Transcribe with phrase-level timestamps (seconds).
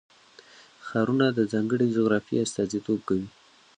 [0.87, 3.27] ښارونه د ځانګړې جغرافیې استازیتوب کوي.